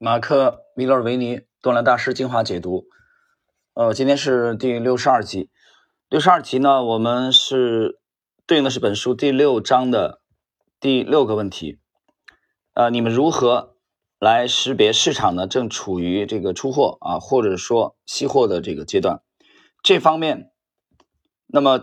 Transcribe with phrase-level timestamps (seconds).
[0.00, 2.84] 马克·米勒维尼多兰大师精华解读。
[3.74, 5.50] 呃，今天是第六十二集。
[6.08, 7.98] 六十二集呢，我们是
[8.46, 10.22] 对应的是本书第六章的
[10.78, 11.80] 第六个问题。
[12.74, 13.74] 呃，你们如何
[14.20, 15.48] 来识别市场呢？
[15.48, 19.20] 正处于这个出货啊，或者说吸货的这个阶段？
[19.82, 20.52] 这方面，
[21.48, 21.80] 那么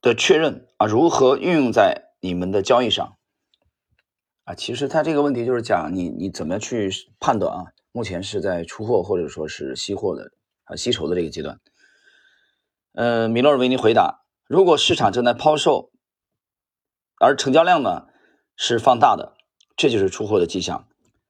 [0.00, 3.13] 的确认啊，如何运用在你们的交易上？
[4.44, 7.64] 啊，其实他这个问题就是讲你你怎么去判断啊？
[7.92, 10.32] 目前是在出货或者说是吸货的
[10.64, 11.60] 啊吸筹的这个阶段。
[12.92, 15.90] 呃，米洛尔维尼回答：如果市场正在抛售，
[17.18, 18.06] 而成交量呢
[18.54, 19.34] 是放大的，
[19.76, 20.86] 这就是出货的迹象；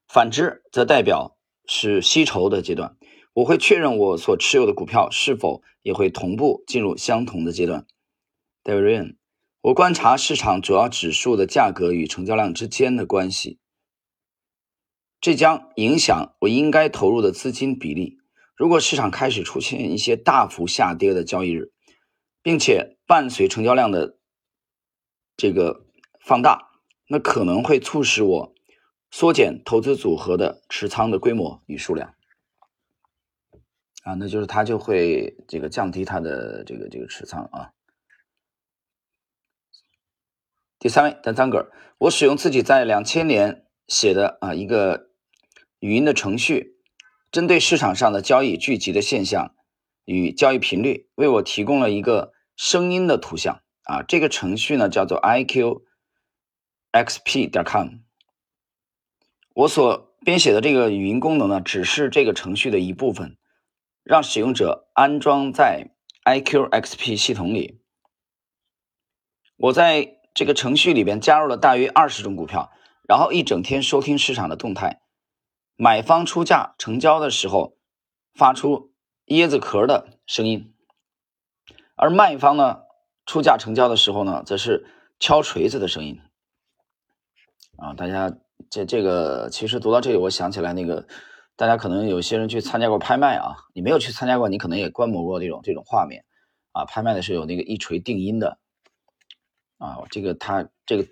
[0.09, 1.37] 反之，则代表
[1.67, 2.97] 是吸筹的阶段。
[3.35, 7.87] 我会确认我所持有的股票是否也会同步进入相同的阶段。
[8.63, 9.17] 戴维瑞恩。
[9.65, 13.59] 我观察市场主要指数的价格与成交量之间的关系，
[15.23, 18.19] 这将影响我应该投入的资金比例。
[18.55, 21.73] 如果市场开始出现一些大幅下跌的交易日，
[22.43, 24.19] 并且伴随成交量的
[25.35, 25.87] 这个
[26.21, 26.71] 放大，
[27.09, 28.55] 那可能会促使我
[29.11, 32.15] 缩减投资组合的持仓的规模与数量。
[34.03, 37.73] 啊，那就是它就会这个降低它的这个这个持仓啊。
[40.85, 45.09] 第三位，丹桑格尔，我使用自己在两千年写的啊一个
[45.79, 46.77] 语音的程序，
[47.33, 49.55] 针对市场上的交易聚集的现象
[50.05, 54.03] 与交易频率，为我提供了一个声音的图像啊。
[54.03, 55.81] 这个程序呢叫做 iqxp
[57.51, 58.01] 点 com。
[59.55, 63.39] 我所编写的这个语音功能呢，只是这个程序的一部分，
[64.03, 65.93] 让使用者安装在
[66.27, 67.81] iqxp 系统里。
[69.57, 70.21] 我在。
[70.35, 72.73] 这个程序里边加入了大约二十种股票，
[73.09, 75.01] 然后一整天收听市场的动态。
[75.77, 77.77] 买方出价成交的时候
[78.35, 78.93] 发出
[79.27, 80.75] 椰子壳的声音，
[81.97, 82.83] 而卖方呢
[83.27, 84.87] 出价成交的时候呢，则是
[85.19, 86.21] 敲锤子的声音。
[87.77, 88.37] 啊，大家
[88.71, 91.07] 这这个其实读到这里，我想起来那个，
[91.57, 96.25] 大家可能有些人去参加过拍卖啊，你没有去参加过，你可能也观摩过这种这种画面
[96.71, 96.85] 啊。
[96.85, 98.59] 拍卖的是有那个一锤定音的。
[99.79, 101.07] 啊，这个他这个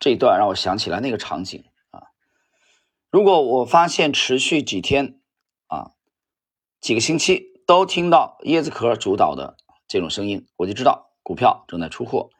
[0.00, 2.02] 这一段让我想起来那个场景啊。
[3.10, 5.20] 如果我发现持续几天
[5.66, 5.92] 啊，
[6.80, 12.30] 几个星期都听到椰子壳主导的这种声音，我就知道股票正在出货。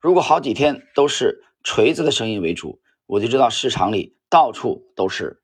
[0.00, 5.42] 如果好几天都是锤子的声音为主，我就知道市场里到处都是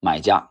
[0.00, 0.50] 买家。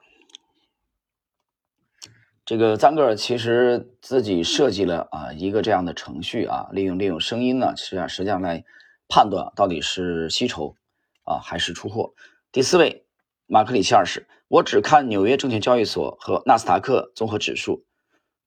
[2.48, 8.64] 这个赞格尔其实自己设计了啊一个这样的程序啊，利用利用声音呢，实际上实际上来
[9.10, 10.78] 判断到底是吸筹
[11.26, 12.14] 啊还是出货。
[12.54, 13.06] 第四位，
[13.48, 17.84] 马克里奇二世，我只看纽约证券交易所和纳斯达克综合指数，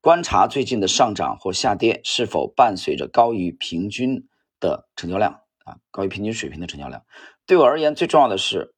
[0.01, 4.27] 观察最近的上涨或下跌是否伴随着高于平均
[4.59, 7.05] 的成交量啊，高于平均水平的成交量。
[7.45, 8.73] 对我而言，最重要的是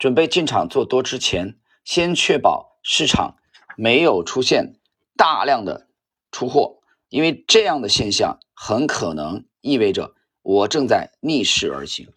[0.00, 3.36] 准备进场做多之前，先确保市场。
[3.80, 4.74] 没有出现
[5.16, 5.86] 大量的
[6.32, 12.08] 出货，因为这样的现象很可能意味着我正在逆势而行。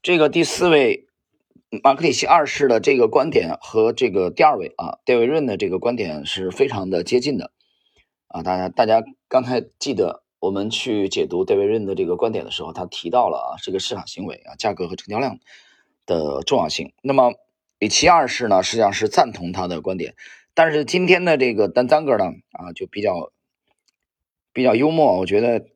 [0.00, 1.06] 这个第四位
[1.82, 7.52] 马克里奇二世的这个观点和这个第二位啊戴维润的这个观点是非常的接近的
[8.28, 8.42] 啊。
[8.42, 15.38] 大家大家刚才记得我们去解读戴维润的这个观点的时候，他提到了啊这个市场行为啊价格和成交量
[16.06, 16.94] 的重要性。
[17.02, 17.34] 那么
[17.78, 20.14] 里奇二世呢，实际上是赞同他的观点。
[20.56, 23.30] 但是今天的这个单张哥呢，啊，就比较
[24.54, 25.66] 比较幽默，我觉得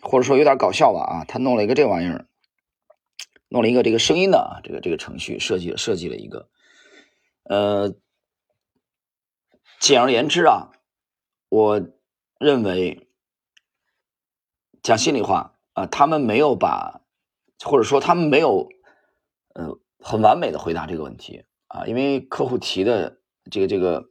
[0.00, 2.26] 或者说有点搞笑吧，啊，他弄了一个这玩意儿，
[3.48, 6.48] 弄了一个这个声音的啊，这个这个程序设计设计了一个，
[7.44, 7.94] 呃，
[9.78, 10.72] 简而言之啊，
[11.48, 11.80] 我
[12.40, 13.08] 认为
[14.82, 17.02] 讲心里话啊，他们没有把，
[17.64, 18.68] 或者说他们没有
[19.54, 23.17] 呃很完美的回答这个问题啊，因为客户提的。
[23.50, 24.10] 这个这个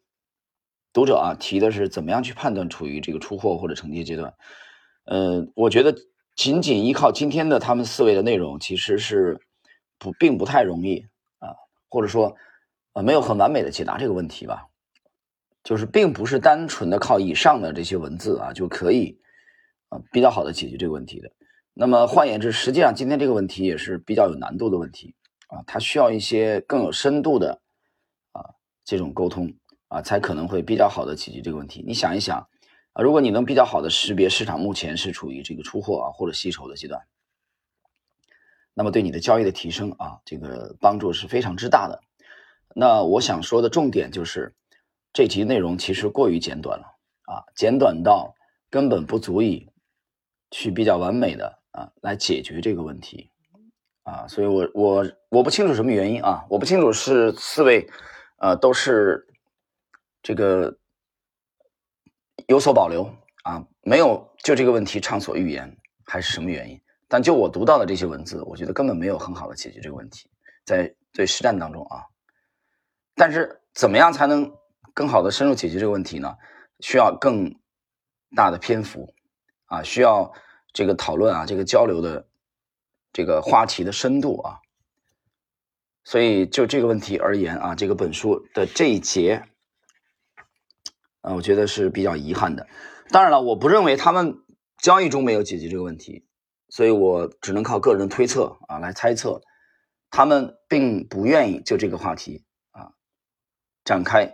[0.93, 4.33] 读者啊提的是怎么样去判断处于这个出货或者承接阶段？
[5.05, 5.95] 呃，我觉得
[6.35, 9.39] 仅仅依靠今天的他们四位的内容，其实是
[9.97, 11.05] 不并不太容易
[11.39, 11.55] 啊，
[11.89, 12.35] 或者说
[12.93, 14.67] 呃没有很完美的解答这个问题吧。
[15.63, 19.19] 就是并不是单纯的靠以上的这些文字啊就可以
[19.89, 21.29] 啊比较好的解决这个问题的。
[21.73, 25.13] 那么换言之，实际上今天这个问题也是比较有难度的问题
[25.47, 27.61] 啊，它需要一些更有深度的。
[28.87, 29.53] 这种沟通
[29.89, 31.83] 啊，才可能会比较好的解决这个问题。
[31.85, 32.47] 你想一想
[32.93, 37.05] 啊，如果你能比较好的识别市场目前是处于这个出货啊或者吸筹的阶段，
[38.73, 42.01] 那么对你的交易的提升啊，这个帮助是非常之大的。
[42.73, 44.55] 那我想说的重点就是，
[45.11, 46.85] 这集内容其实过于简短了
[47.25, 48.33] 啊，简短到
[48.69, 49.67] 根本不足以
[50.49, 53.29] 去比较完美的啊来解决这个问题
[54.03, 57.89] 啊，所以我我我不清楚什么原因啊，我不清楚是四位
[58.37, 59.27] 呃都是
[60.23, 60.77] 这个
[62.47, 63.03] 有所保留
[63.43, 66.81] 啊，没有就这个问题畅所欲言，还是什么原因？
[67.07, 70.29] 但就我读到的这些文字，我觉得根本没有很好的解决这个问题，
[70.65, 72.03] 在对实战当中啊。
[73.15, 74.51] 但是怎么样才能
[74.93, 76.35] 更好的深入解决这个问题呢？
[76.81, 77.51] 需要更
[78.35, 79.13] 大的篇幅
[79.65, 80.31] 啊，需要
[80.73, 82.27] 这个讨论啊，这个交流的
[83.11, 84.59] 这个话题的深度啊。
[86.07, 89.43] 所以就这个问题而言啊，这个本书的这一节
[91.19, 92.65] 啊，我觉得是比较遗憾的。
[93.09, 94.37] 当然了，我不认为他们
[94.77, 96.25] 交易中没有解决这个问题，
[96.69, 99.41] 所以我只能靠个人推测啊来猜测，
[100.09, 102.93] 他们并不愿意就这个话题啊。
[103.83, 104.33] 展开，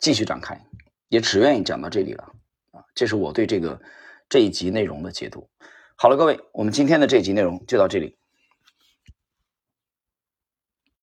[0.00, 0.58] 继续展开，
[1.08, 2.32] 也只愿意讲到这里了
[2.70, 2.80] 啊！
[2.94, 3.78] 这是我对这个
[4.30, 5.50] 这一集内容的解读。
[5.96, 8.16] 好了，各位，我们今天的这一集内容就到这里。